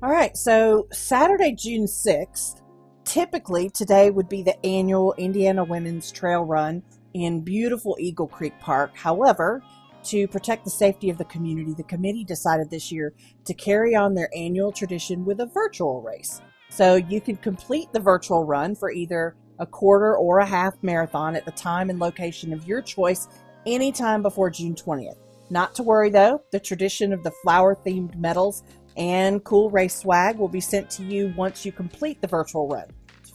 All 0.03 0.11
right, 0.11 0.37
so 0.37 0.87
Saturday, 0.93 1.55
June 1.55 1.87
6th, 1.87 2.63
typically 3.05 3.71
today 3.71 4.11
would 4.11 4.29
be 4.29 4.43
the 4.43 4.65
annual 4.65 5.15
Indiana 5.19 5.65
Women's 5.65 6.11
Trail 6.13 6.45
Run 6.45 6.83
in 7.13 7.43
beautiful 7.43 7.97
Eagle 7.99 8.29
Creek 8.29 8.59
Park. 8.61 8.97
However, 8.97 9.63
to 10.05 10.27
protect 10.29 10.65
the 10.65 10.71
safety 10.71 11.11
of 11.11 11.19
the 11.19 11.25
community, 11.25 11.75
the 11.75 11.83
committee 11.85 12.25
decided 12.25 12.71
this 12.71 12.91
year 12.91 13.15
to 13.45 13.55
carry 13.55 13.95
on 13.95 14.15
their 14.15 14.31
annual 14.37 14.73
tradition 14.73 15.25
with 15.25 15.41
a 15.41 15.47
virtual 15.47 16.03
race. 16.03 16.41
So 16.71 16.97
you 16.97 17.21
can 17.21 17.37
complete 17.37 17.93
the 17.93 18.01
virtual 18.01 18.45
run 18.45 18.75
for 18.75 18.91
either 18.91 19.37
a 19.59 19.67
quarter 19.67 20.17
or 20.17 20.39
a 20.39 20.47
half 20.47 20.75
marathon 20.83 21.37
at 21.37 21.45
the 21.45 21.53
time 21.53 21.91
and 21.91 21.99
location 21.99 22.53
of 22.53 22.67
your 22.67 22.83
choice 22.83 23.29
anytime 23.67 24.23
before 24.23 24.51
June 24.51 24.75
20th. 24.75 25.19
Not 25.51 25.75
to 25.75 25.83
worry 25.83 26.11
though, 26.11 26.43
the 26.51 26.61
tradition 26.61 27.13
of 27.13 27.23
the 27.23 27.33
flower 27.43 27.77
themed 27.77 28.17
medals 28.17 28.63
and 28.97 29.45
cool 29.45 29.69
race 29.71 29.97
swag 29.97 30.39
will 30.39 30.49
be 30.49 30.61
sent 30.61 30.89
to 30.91 31.05
you 31.05 31.35
once 31.37 31.67
you 31.67 31.73
complete 31.73 32.21
the 32.21 32.27
virtual 32.27 32.69
run. 32.69 32.87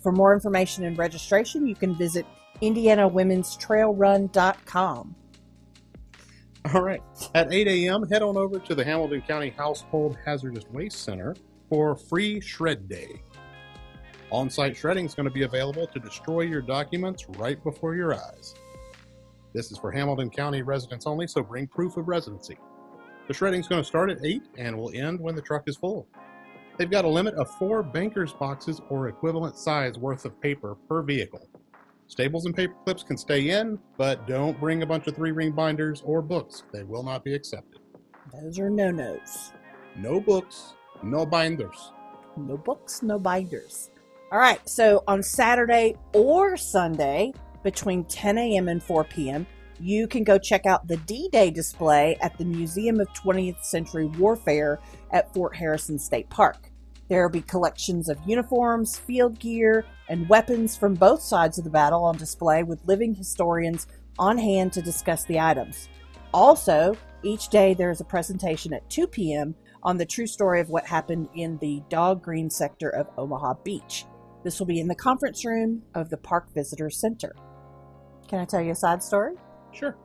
For 0.02 0.12
more 0.12 0.34
information 0.34 0.84
and 0.86 0.98
registration, 0.98 1.68
you 1.68 1.76
can 1.76 1.96
visit 1.96 2.26
IndianaWomen'sTrailRun.com. 2.62 5.16
All 6.74 6.82
right. 6.82 7.02
At 7.34 7.54
8 7.54 7.68
a.m., 7.68 8.04
head 8.10 8.22
on 8.22 8.36
over 8.36 8.60
to 8.60 8.76
the 8.76 8.84
Hamilton 8.84 9.22
County 9.22 9.52
Household 9.52 10.18
Hazardous 10.26 10.66
Waste 10.70 11.04
Center 11.04 11.36
for 11.70 11.96
free 11.96 12.42
shred 12.42 12.90
day. 12.90 13.22
On 14.32 14.50
site 14.50 14.76
shredding 14.76 15.06
is 15.06 15.14
going 15.14 15.28
to 15.28 15.34
be 15.34 15.44
available 15.44 15.88
to 15.88 16.00
destroy 16.00 16.42
your 16.42 16.62
documents 16.62 17.26
right 17.38 17.64
before 17.64 17.96
your 17.96 18.16
eyes. 18.16 18.56
This 19.54 19.72
is 19.72 19.78
for 19.78 19.92
Hamilton 19.92 20.30
County 20.30 20.62
residents 20.62 21.08
only, 21.08 21.26
so 21.28 21.42
bring 21.42 21.68
proof 21.68 21.96
of 21.96 22.10
residency. 22.10 22.58
The 23.30 23.34
shredding 23.34 23.62
is 23.62 23.68
going 23.68 23.82
to 23.82 23.88
start 23.88 24.10
at 24.10 24.18
8 24.24 24.42
and 24.58 24.78
will 24.78 24.92
end 24.94 25.22
when 25.22 25.36
the 25.36 25.42
truck 25.42 25.64
is 25.68 25.78
full. 25.78 26.08
They've 26.78 26.92
got 26.92 27.06
a 27.06 27.10
limit 27.10 27.36
of 27.36 27.50
four 27.52 27.82
banker's 27.82 28.34
boxes 28.34 28.82
or 28.90 29.08
equivalent 29.08 29.58
size 29.58 29.98
worth 29.98 30.26
of 30.26 30.40
paper 30.42 30.76
per 30.90 31.02
vehicle. 31.02 31.48
Staples 32.08 32.46
and 32.46 32.56
paper 32.56 32.74
clips 32.86 33.04
can 33.04 33.18
stay 33.18 33.50
in, 33.50 33.78
but 33.98 34.26
don't 34.28 34.60
bring 34.60 34.82
a 34.82 34.86
bunch 34.86 35.08
of 35.08 35.16
three 35.16 35.32
ring 35.32 35.52
binders 35.52 36.02
or 36.06 36.22
books. 36.22 36.64
They 36.72 36.84
will 36.84 37.04
not 37.04 37.24
be 37.24 37.34
accepted. 37.34 37.82
Those 38.34 38.60
are 38.60 38.70
no 38.70 38.92
nos. 38.92 39.52
No 39.98 40.20
books, 40.20 40.74
no 41.04 41.26
binders. 41.26 41.92
No 42.38 42.58
books, 42.58 43.02
no 43.02 43.20
binders. 43.20 43.90
All 44.32 44.40
right, 44.40 44.68
so 44.68 45.04
on 45.08 45.22
Saturday 45.24 45.96
or 46.14 46.58
Sunday 46.58 47.34
between 47.64 48.04
10 48.06 48.38
a.m. 48.38 48.68
and 48.68 48.82
4 48.82 49.04
p.m., 49.06 49.46
you 49.80 50.08
can 50.08 50.24
go 50.24 50.38
check 50.38 50.66
out 50.66 50.88
the 50.88 50.98
D 50.98 51.30
Day 51.32 51.52
display 51.52 52.18
at 52.22 52.38
the 52.38 52.46
Museum 52.46 53.00
of 53.00 53.08
20th 53.14 53.64
Century 53.64 54.06
Warfare 54.06 54.80
at 55.12 55.34
Fort 55.34 55.56
Harrison 55.56 56.00
State 56.00 56.30
Park. 56.30 56.72
There 57.10 57.24
will 57.24 57.32
be 57.32 57.42
collections 57.42 58.10
of 58.10 58.20
uniforms, 58.26 58.98
field 58.98 59.40
gear, 59.40 59.86
and 60.10 60.28
weapons 60.28 60.76
from 60.76 60.96
both 60.96 61.22
sides 61.22 61.58
of 61.58 61.64
the 61.64 61.70
battle 61.70 62.04
on 62.04 62.18
display 62.18 62.64
with 62.64 62.86
living 62.86 63.16
historians 63.16 63.88
on 64.20 64.38
hand 64.38 64.74
to 64.74 64.82
discuss 64.82 65.24
the 65.24 65.40
items. 65.40 65.90
Also, 66.34 66.96
each 67.24 67.50
day 67.50 67.74
there 67.74 67.92
is 67.92 68.02
a 68.02 68.06
presentation 68.06 68.74
at 68.74 68.90
2 68.90 69.08
p.m. 69.08 69.56
on 69.84 69.98
the 69.98 70.06
true 70.06 70.28
story 70.28 70.60
of 70.60 70.70
what 70.70 70.86
happened 70.86 71.30
in 71.34 71.58
the 71.60 71.82
Dog 71.90 72.22
Green 72.22 72.50
sector 72.50 72.90
of 72.90 73.08
Omaha 73.18 73.56
Beach. 73.64 74.06
This 74.44 74.60
will 74.60 74.68
be 74.68 74.80
in 74.80 74.88
the 74.88 74.96
conference 74.96 75.46
room 75.46 75.82
of 75.96 76.10
the 76.10 76.18
Park 76.18 76.54
Visitor 76.54 76.90
Center. 76.90 77.34
Can 78.28 78.40
I 78.40 78.46
tell 78.46 78.62
you 78.62 78.72
a 78.72 78.76
side 78.76 79.02
story? 79.02 79.36
Sure. 79.72 79.96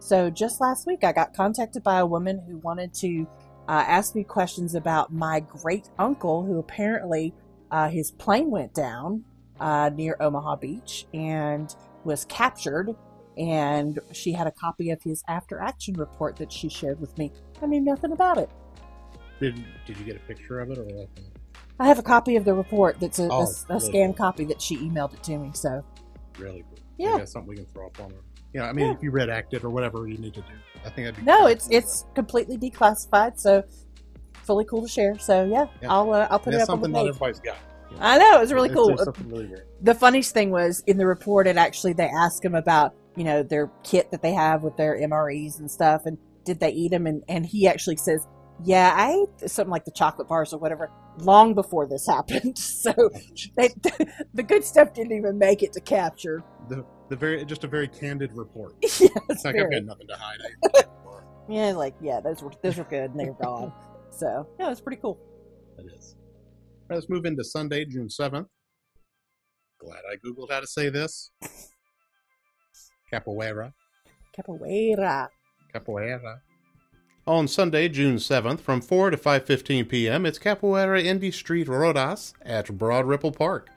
So, 0.00 0.30
just 0.30 0.60
last 0.60 0.86
week, 0.86 1.04
I 1.04 1.12
got 1.12 1.34
contacted 1.34 1.82
by 1.82 1.98
a 1.98 2.06
woman 2.06 2.40
who 2.46 2.58
wanted 2.58 2.94
to 2.94 3.26
uh, 3.68 3.84
ask 3.86 4.14
me 4.14 4.24
questions 4.24 4.74
about 4.74 5.12
my 5.12 5.40
great 5.40 5.90
uncle, 5.98 6.44
who 6.44 6.58
apparently 6.58 7.34
uh, 7.70 7.88
his 7.88 8.10
plane 8.12 8.50
went 8.50 8.72
down 8.74 9.24
uh, 9.60 9.90
near 9.94 10.16
Omaha 10.20 10.56
Beach 10.56 11.06
and 11.12 11.74
was 12.04 12.24
captured. 12.26 12.96
And 13.36 14.00
she 14.12 14.32
had 14.32 14.46
a 14.48 14.50
copy 14.50 14.90
of 14.90 15.00
his 15.02 15.22
after 15.28 15.60
action 15.60 15.94
report 15.94 16.34
that 16.36 16.50
she 16.52 16.68
shared 16.68 17.00
with 17.00 17.16
me. 17.18 17.30
I 17.62 17.66
knew 17.66 17.80
nothing 17.80 18.10
about 18.12 18.38
it. 18.38 18.50
Did, 19.38 19.64
did 19.86 19.96
you 19.96 20.04
get 20.04 20.16
a 20.16 20.20
picture 20.20 20.58
of 20.58 20.70
it 20.72 20.78
or 20.78 20.84
what? 20.84 21.08
I 21.78 21.86
have 21.86 22.00
a 22.00 22.02
copy 22.02 22.34
of 22.34 22.44
the 22.44 22.54
report 22.54 22.98
that's 22.98 23.20
a, 23.20 23.28
Oh, 23.30 23.42
a, 23.42 23.44
a 23.44 23.46
really 23.68 23.80
scanned 23.80 24.16
cool. 24.16 24.26
copy 24.26 24.44
that 24.46 24.60
she 24.60 24.78
emailed 24.78 25.14
it 25.14 25.22
to 25.24 25.38
me. 25.38 25.52
So, 25.54 25.84
Really 26.36 26.64
cool. 26.68 26.78
Yeah. 26.96 27.24
Something 27.24 27.50
we 27.50 27.56
can 27.56 27.66
throw 27.66 27.86
up 27.86 28.00
on 28.00 28.10
her. 28.10 28.16
Yeah, 28.54 28.64
I 28.68 28.72
mean, 28.72 28.86
Yeah. 28.86 28.92
if 28.94 29.02
you 29.02 29.10
read 29.10 29.28
Acted 29.28 29.64
or 29.64 29.70
whatever 29.70 30.06
you 30.08 30.16
need 30.18 30.34
to 30.34 30.40
do, 30.40 30.52
I 30.84 30.90
think 30.90 31.06
that'd 31.06 31.16
be 31.16 31.22
no, 31.22 31.42
great. 31.44 31.52
it's 31.56 31.68
it's 31.70 32.04
completely 32.14 32.56
declassified. 32.56 33.38
So, 33.38 33.62
fully 34.32 34.64
cool 34.64 34.82
to 34.82 34.88
share. 34.88 35.18
So, 35.18 35.44
yeah, 35.44 35.66
Yeah. 35.82 35.92
I'll 35.92 36.12
uh, 36.12 36.26
I'll 36.30 36.38
put 36.38 36.54
it 36.54 36.60
up 36.60 36.70
on 36.70 36.80
the 36.80 36.86
something 36.86 36.92
not 36.92 36.98
page. 37.00 37.08
everybody's 37.10 37.40
got. 37.40 37.56
you 37.90 37.96
know. 37.96 38.02
I 38.02 38.18
know 38.18 38.36
it 38.38 38.40
was 38.40 38.52
really 38.52 38.68
It's 38.70 38.76
cool. 38.76 38.96
something 38.98 39.28
really 39.28 39.50
the 39.82 39.94
funniest 39.94 40.32
thing 40.34 40.50
was 40.50 40.82
in 40.86 40.96
the 40.96 41.06
report 41.06 41.46
it 41.46 41.56
actually 41.56 41.92
they 41.92 42.08
asked 42.08 42.44
him 42.44 42.54
about 42.54 42.94
you 43.16 43.24
know 43.24 43.42
their 43.42 43.70
kit 43.84 44.10
that 44.10 44.22
they 44.22 44.32
have 44.32 44.62
with 44.62 44.76
their 44.76 44.96
mres 45.08 45.58
and 45.60 45.70
stuff 45.70 46.02
and 46.06 46.18
did 46.44 46.58
they 46.60 46.70
eat 46.70 46.90
them 46.90 47.06
and, 47.06 47.22
and 47.28 47.46
he 47.46 47.68
actually 47.68 47.96
says 47.96 48.26
yeah 48.64 48.92
i 48.96 49.12
ate 49.42 49.50
something 49.50 49.70
like 49.70 49.84
the 49.84 49.90
chocolate 49.92 50.26
bars 50.28 50.52
or 50.52 50.58
whatever 50.58 50.90
long 51.18 51.54
before 51.54 51.86
this 51.86 52.06
happened 52.06 52.56
so 52.58 52.92
they, 53.56 53.68
the 54.34 54.42
good 54.42 54.64
stuff 54.64 54.92
didn't 54.94 55.12
even 55.12 55.38
make 55.38 55.62
it 55.62 55.72
to 55.72 55.80
capture 55.80 56.42
The 56.68 56.84
the 57.08 57.16
very 57.16 57.44
just 57.44 57.64
a 57.64 57.68
very 57.68 57.88
candid 57.88 58.30
report. 58.34 58.74
yes, 58.82 59.00
It's 59.30 59.44
like 59.44 59.56
I've 59.56 59.70
got 59.70 59.84
nothing 59.84 60.06
to 60.08 60.16
hide. 60.16 60.86
Yeah 61.48 61.72
like 61.72 61.94
yeah 62.02 62.20
those 62.20 62.42
were 62.42 62.52
those 62.62 62.76
were 62.76 62.84
good 62.84 63.10
and 63.12 63.18
they 63.20 63.24
were 63.24 63.42
gone 63.42 63.72
so 64.10 64.46
yeah 64.58 64.66
it 64.66 64.70
was 64.70 64.80
pretty 64.80 65.00
cool 65.00 65.18
It 65.78 65.86
is. 65.96 66.16
Right, 66.90 66.96
let's 66.96 67.08
move 67.08 67.24
into 67.26 67.44
Sunday, 67.44 67.84
June 67.84 68.08
7th. 68.08 68.46
Glad 69.78 70.00
I 70.10 70.16
Googled 70.16 70.50
how 70.50 70.60
to 70.60 70.66
say 70.66 70.88
this. 70.90 71.30
Capoeira. 73.12 73.72
capoeira 74.36 75.28
Capoeira. 75.74 76.40
On 77.28 77.46
Sunday, 77.46 77.90
June 77.90 78.16
7th, 78.16 78.60
from 78.60 78.80
4 78.80 79.10
to 79.10 79.18
5.15 79.18 79.86
p.m., 79.86 80.24
it's 80.24 80.38
Capoeira 80.38 81.04
Indy 81.04 81.30
Street 81.30 81.66
Rodas 81.66 82.32
at 82.40 82.78
Broad 82.78 83.04
Ripple 83.04 83.32
Park. 83.32 83.68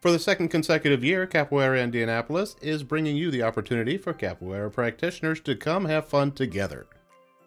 For 0.00 0.10
the 0.10 0.18
second 0.18 0.48
consecutive 0.48 1.04
year, 1.04 1.24
Capoeira 1.24 1.80
Indianapolis 1.80 2.56
is 2.60 2.82
bringing 2.82 3.16
you 3.16 3.30
the 3.30 3.44
opportunity 3.44 3.96
for 3.96 4.12
Capoeira 4.12 4.72
practitioners 4.72 5.38
to 5.42 5.54
come 5.54 5.84
have 5.84 6.08
fun 6.08 6.32
together. 6.32 6.88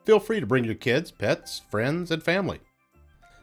Feel 0.05 0.21
free 0.21 0.39
to 0.39 0.45
bring 0.45 0.63
your 0.63 0.75
kids, 0.75 1.12
pets, 1.12 1.62
friends, 1.69 2.09
and 2.09 2.23
family. 2.23 2.62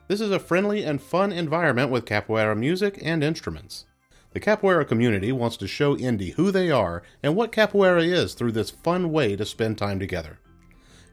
This 0.09 0.23
is 0.23 0.31
a 0.31 0.41
friendly 0.41 0.83
and 0.83 1.03
fun 1.03 1.33
environment 1.33 1.91
with 1.91 2.07
Capoeira 2.07 2.57
music 2.57 2.99
and 3.03 3.23
instruments. 3.23 3.85
The 4.33 4.41
Capoeira 4.41 4.89
community 4.89 5.33
wants 5.33 5.59
to 5.59 5.69
show 5.69 5.99
Indy 5.99 6.31
who 6.31 6.51
they 6.51 6.71
are 6.71 7.03
and 7.23 7.37
what 7.37 7.53
Capoeira 7.53 8.03
is 8.03 8.33
through 8.33 8.53
this 8.53 8.71
fun 8.71 9.13
way 9.13 9.37
to 9.37 9.45
spend 9.45 9.77
time 9.77 9.99
together. 9.99 10.39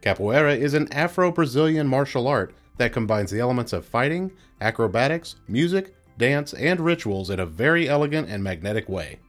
Capoeira 0.01 0.57
is 0.57 0.73
an 0.73 0.91
Afro 0.93 1.31
Brazilian 1.31 1.87
martial 1.87 2.27
art 2.27 2.53
that 2.77 2.93
combines 2.93 3.31
the 3.31 3.39
elements 3.39 3.73
of 3.73 3.85
fighting, 3.85 4.31
acrobatics, 4.61 5.35
music, 5.47 5.95
dance, 6.17 6.53
and 6.53 6.79
rituals 6.79 7.29
in 7.29 7.39
a 7.39 7.45
very 7.45 7.89
elegant 7.89 8.29
and 8.29 8.43
magnetic 8.43 8.87
way. 8.87 9.19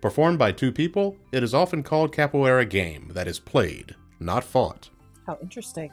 Performed 0.00 0.38
by 0.38 0.52
two 0.52 0.72
people, 0.72 1.16
it 1.32 1.42
is 1.42 1.54
often 1.54 1.82
called 1.82 2.14
capoeira 2.14 2.68
game 2.68 3.10
that 3.12 3.28
is 3.28 3.38
played, 3.38 3.94
not 4.18 4.44
fought. 4.44 4.88
How 5.26 5.38
interesting. 5.42 5.90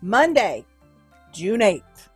Monday, 0.00 0.64
June 1.32 1.60
8th. 1.60 2.08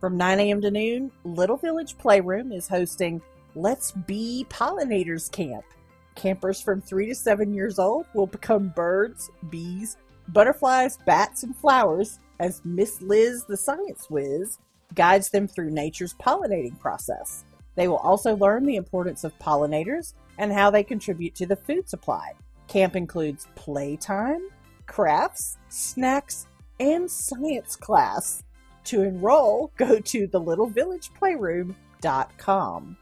From 0.00 0.16
9 0.16 0.40
a.m. 0.40 0.60
to 0.62 0.70
noon, 0.70 1.10
Little 1.24 1.56
Village 1.56 1.98
Playroom 1.98 2.52
is 2.52 2.68
hosting 2.68 3.20
Let's 3.54 3.92
Be 3.92 4.46
Pollinators 4.48 5.30
Camp. 5.30 5.64
Campers 6.14 6.60
from 6.60 6.80
3 6.80 7.08
to 7.08 7.14
7 7.14 7.52
years 7.52 7.78
old 7.78 8.06
will 8.14 8.26
become 8.26 8.68
birds, 8.68 9.30
bees, 9.50 9.96
butterflies, 10.32 10.98
bats, 11.06 11.42
and 11.42 11.56
flowers 11.56 12.18
as 12.38 12.62
Miss 12.64 13.02
Liz, 13.02 13.44
the 13.44 13.56
science 13.56 14.08
whiz, 14.10 14.58
guides 14.94 15.30
them 15.30 15.46
through 15.46 15.70
nature's 15.70 16.14
pollinating 16.14 16.76
process. 16.78 17.44
They 17.76 17.86
will 17.88 17.98
also 17.98 18.36
learn 18.36 18.66
the 18.66 18.76
importance 18.76 19.24
of 19.24 19.38
pollinators 19.38 20.14
and 20.38 20.52
how 20.52 20.70
they 20.70 20.82
contribute 20.82 21.34
to 21.36 21.46
the 21.46 21.56
food 21.56 21.88
supply. 21.88 22.32
Camp 22.66 22.96
includes 22.96 23.46
playtime, 23.54 24.48
crafts, 24.86 25.56
snacks, 25.68 26.46
and 26.78 27.10
science 27.10 27.76
class. 27.76 28.42
To 28.84 29.02
enroll, 29.02 29.72
go 29.76 30.00
to 30.00 30.28
thelittlevillageplayroom.com. 30.28 32.96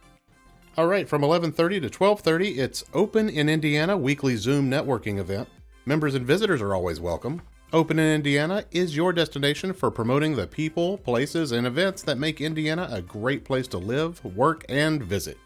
All 0.76 0.86
right, 0.86 1.08
from 1.08 1.22
11:30 1.22 1.80
to 1.80 1.90
12:30, 1.90 2.58
it's 2.58 2.84
Open 2.94 3.28
in 3.28 3.48
Indiana 3.48 3.96
weekly 3.96 4.36
Zoom 4.36 4.70
networking 4.70 5.18
event. 5.18 5.48
Members 5.88 6.14
and 6.14 6.24
visitors 6.26 6.60
are 6.60 6.74
always 6.74 7.00
welcome. 7.00 7.40
Open 7.72 7.98
in 7.98 8.14
Indiana 8.14 8.62
is 8.70 8.94
your 8.94 9.10
destination 9.10 9.72
for 9.72 9.90
promoting 9.90 10.36
the 10.36 10.46
people, 10.46 10.98
places, 10.98 11.50
and 11.50 11.66
events 11.66 12.02
that 12.02 12.18
make 12.18 12.42
Indiana 12.42 12.86
a 12.92 13.00
great 13.00 13.42
place 13.42 13.66
to 13.68 13.78
live, 13.78 14.22
work, 14.22 14.66
and 14.68 15.02
visit. 15.02 15.38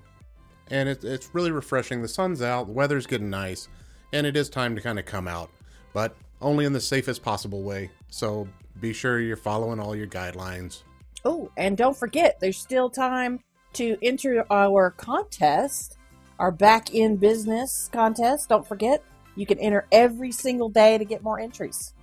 And 0.70 0.88
it, 0.88 1.04
it's 1.04 1.34
really 1.34 1.50
refreshing. 1.52 2.04
The 2.04 2.08
sun's 2.08 2.44
out, 2.44 2.68
the 2.68 2.74
weather's 2.74 3.08
getting 3.08 3.32
nice, 3.32 3.70
and 4.14 4.28
it 4.28 4.38
is 4.38 4.52
time 4.52 4.76
to 4.76 4.82
kind 4.82 5.00
of 5.00 5.06
come 5.08 5.28
out, 5.28 5.50
but 5.94 6.16
only 6.42 6.66
in 6.66 6.74
the 6.74 6.80
safest 6.80 7.24
possible 7.24 7.64
way. 7.64 7.90
So 8.10 8.48
be 8.80 8.94
sure 8.94 9.20
you're 9.20 9.36
following 9.36 9.80
all 9.80 9.96
your 9.96 10.06
guidelines. 10.08 10.84
Oh, 11.24 11.52
and 11.58 11.78
don't 11.78 11.96
forget, 11.96 12.40
there's 12.40 12.58
still 12.58 12.90
time 12.90 13.40
to 13.74 13.98
enter 14.02 14.46
our 14.52 14.92
contest, 14.92 15.98
our 16.40 16.52
back 16.52 16.94
in 16.94 17.16
business 17.16 17.90
contest. 17.94 18.50
Don't 18.50 18.68
forget, 18.68 19.04
you 19.36 19.46
can 19.46 19.60
enter 19.60 19.86
every 19.92 20.32
single 20.32 20.70
day 20.70 20.98
to 20.98 21.06
get 21.06 21.24
more 21.24 21.40
entries. 21.40 21.94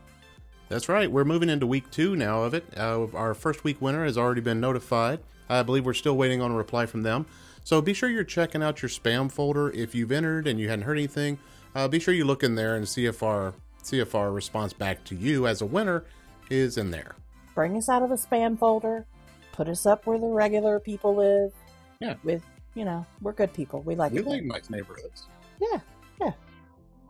That's 0.69 0.89
right. 0.89 1.11
We're 1.11 1.25
moving 1.25 1.49
into 1.49 1.67
week 1.67 1.91
two 1.91 2.15
now 2.15 2.43
of 2.43 2.55
it. 2.55 2.65
Uh, 2.77 3.07
our 3.15 3.35
first 3.35 3.65
week 3.65 3.81
winner 3.81 4.05
has 4.05 4.19
already 4.19 4.41
been 4.41 4.61
notified. 4.61 5.21
I 5.49 5.63
believe 5.63 5.87
we're 5.87 5.95
still 5.95 6.17
waiting 6.17 6.43
on 6.43 6.51
a 6.51 6.55
reply 6.55 6.87
from 6.87 7.03
them. 7.03 7.27
So 7.65 7.81
be 7.81 7.95
sure 7.95 8.09
you're 8.09 8.25
checking 8.25 8.63
out 8.63 8.83
your 8.83 8.89
spam 8.89 9.31
folder 9.31 9.71
if 9.71 9.95
you've 9.95 10.13
entered 10.13 10.47
and 10.47 10.61
you 10.61 10.69
hadn't 10.69 10.85
heard 10.85 10.99
anything. 10.99 11.39
Uh, 11.75 11.89
be 11.89 11.99
sure 11.99 12.15
you 12.15 12.25
look 12.25 12.43
in 12.43 12.55
there 12.55 12.77
and 12.77 12.89
see 12.89 13.07
if 13.07 13.23
our 13.23 13.55
see 13.83 14.01
if 14.01 14.15
our 14.15 14.31
response 14.31 14.73
back 14.73 15.03
to 15.05 15.15
you 15.15 15.47
as 15.47 15.63
a 15.63 15.67
winner 15.67 16.05
is 16.51 16.77
in 16.77 16.91
there. 16.91 17.15
Bring 17.59 17.77
us 17.77 17.89
out 17.89 18.05
of 18.05 18.11
the 18.11 18.15
spam 18.15 18.57
folder, 18.57 19.05
put 19.51 19.69
us 19.69 19.85
up 19.85 20.07
where 20.07 20.17
the 20.17 20.29
regular 20.29 20.79
people 20.79 21.17
live. 21.17 21.53
Yeah. 21.99 22.15
With, 22.23 22.45
you 22.77 22.85
know, 22.85 23.05
we're 23.21 23.33
good 23.33 23.53
people. 23.53 23.83
We 23.83 23.97
like 23.97 24.13
We 24.13 24.21
like 24.21 24.45
nice 24.45 24.71
neighborhoods. 24.71 25.27
Yeah, 25.61 25.81
yeah, 26.21 26.35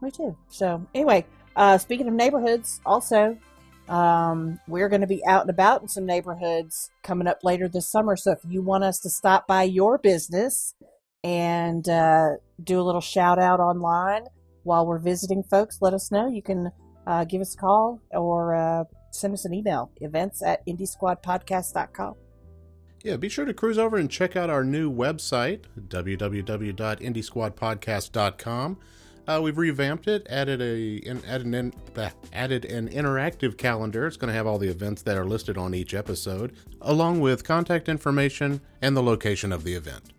me 0.00 0.10
too. 0.10 0.34
So 0.48 0.86
anyway, 0.94 1.26
uh, 1.54 1.76
speaking 1.76 2.08
of 2.08 2.14
neighborhoods, 2.14 2.80
also, 2.86 3.36
um, 3.90 4.58
we're 4.66 4.88
going 4.88 5.02
to 5.02 5.06
be 5.06 5.22
out 5.26 5.42
and 5.42 5.50
about 5.50 5.82
in 5.82 5.88
some 5.88 6.06
neighborhoods 6.06 6.88
coming 7.02 7.26
up 7.26 7.44
later 7.44 7.68
this 7.68 7.86
summer. 7.86 8.16
So 8.16 8.32
if 8.32 8.38
you 8.48 8.62
want 8.62 8.84
us 8.84 9.00
to 9.00 9.10
stop 9.10 9.46
by 9.46 9.64
your 9.64 9.98
business 9.98 10.74
and 11.22 11.86
uh, 11.86 12.36
do 12.64 12.80
a 12.80 12.84
little 12.84 13.02
shout 13.02 13.38
out 13.38 13.60
online 13.60 14.24
while 14.62 14.86
we're 14.86 14.98
visiting 14.98 15.42
folks, 15.42 15.82
let 15.82 15.92
us 15.92 16.10
know. 16.10 16.26
You 16.26 16.40
can 16.40 16.70
uh, 17.06 17.24
give 17.24 17.42
us 17.42 17.52
a 17.52 17.58
call 17.58 18.00
or 18.12 18.54
uh, 18.54 18.84
send 19.10 19.34
us 19.34 19.44
an 19.44 19.54
email 19.54 19.92
events 20.00 20.42
at 20.42 20.66
indiesquadpodcast.com. 20.66 22.14
Yeah, 23.04 23.16
be 23.16 23.28
sure 23.28 23.44
to 23.44 23.54
cruise 23.54 23.78
over 23.78 23.96
and 23.96 24.10
check 24.10 24.34
out 24.34 24.50
our 24.50 24.64
new 24.64 24.92
website, 24.92 25.66
www.indiesquadpodcast.com. 25.78 28.78
Uh, 29.28 29.40
we've 29.42 29.58
revamped 29.58 30.08
it, 30.08 30.26
added 30.30 30.62
a 30.62 31.06
an, 31.08 31.22
added 31.26 31.54
an, 31.54 31.72
added 32.32 32.64
an 32.64 32.88
interactive 32.88 33.58
calendar. 33.58 34.06
It's 34.06 34.16
going 34.16 34.28
to 34.28 34.34
have 34.34 34.46
all 34.46 34.58
the 34.58 34.68
events 34.68 35.02
that 35.02 35.18
are 35.18 35.26
listed 35.26 35.58
on 35.58 35.74
each 35.74 35.92
episode, 35.92 36.56
along 36.80 37.20
with 37.20 37.44
contact 37.44 37.90
information 37.90 38.62
and 38.80 38.96
the 38.96 39.02
location 39.02 39.52
of 39.52 39.64
the 39.64 39.74
event. 39.74 40.14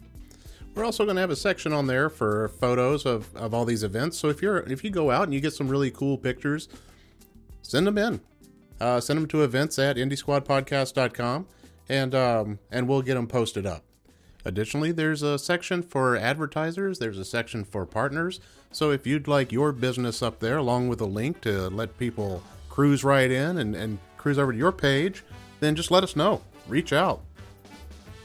We're 0.76 0.86
also 0.86 1.06
going 1.06 1.16
to 1.16 1.22
have 1.22 1.32
a 1.32 1.36
section 1.36 1.74
on 1.74 1.88
there 1.88 2.10
for 2.10 2.50
photos 2.60 3.06
of, 3.06 3.36
of 3.36 3.54
all 3.54 3.66
these 3.66 3.82
events. 3.82 4.20
So 4.20 4.30
if 4.30 4.44
you're 4.44 4.60
if 4.60 4.84
you 4.84 4.92
go 4.92 5.10
out 5.10 5.24
and 5.24 5.34
you 5.34 5.42
get 5.42 5.54
some 5.54 5.68
really 5.68 5.90
cool 5.90 6.18
pictures, 6.18 6.70
send 7.64 7.88
them 7.88 7.98
in. 7.98 8.22
Uh, 8.80 9.00
send 9.00 9.18
them 9.18 9.28
to 9.28 9.44
events 9.44 9.78
at 9.78 9.98
indiesquadpodcast.com 9.98 11.48
and 11.90 12.16
um, 12.16 12.60
and 12.72 12.88
we'll 12.88 13.02
get 13.02 13.16
them 13.16 13.28
posted 13.28 13.66
up. 13.66 13.84
Additionally, 14.46 14.94
there's 14.94 15.22
a 15.22 15.38
section 15.38 15.84
for 15.84 16.16
advertisers. 16.16 17.00
There's 17.00 17.18
a 17.18 17.26
section 17.26 17.66
for 17.66 17.86
partners. 17.86 18.40
So 18.72 18.92
if 18.92 19.06
you'd 19.06 19.28
like 19.28 19.52
your 19.52 19.74
business 19.74 20.22
up 20.22 20.40
there, 20.40 20.56
along 20.58 20.88
with 20.88 21.02
a 21.02 21.06
link 21.06 21.42
to 21.42 21.70
let 21.70 21.98
people 21.98 22.42
cruise 22.70 23.04
right 23.04 23.30
in 23.30 23.58
and, 23.58 23.76
and 23.76 23.98
cruise 24.18 24.40
over 24.40 24.54
to 24.54 24.58
your 24.58 24.72
page, 24.72 25.26
then 25.60 25.76
just 25.76 25.92
let 25.92 26.04
us 26.04 26.16
know. 26.16 26.42
Reach 26.68 26.94
out. 26.94 27.22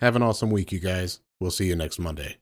Have 0.00 0.16
an 0.16 0.22
awesome 0.22 0.50
week, 0.50 0.72
you 0.72 0.80
guys. 0.80 1.20
We'll 1.40 1.50
see 1.50 1.66
you 1.66 1.76
next 1.76 1.98
Monday. 1.98 2.38